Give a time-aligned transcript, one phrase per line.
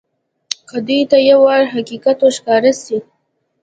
[0.69, 2.97] که دوى ته يو وار حقيقت ورښکاره سي.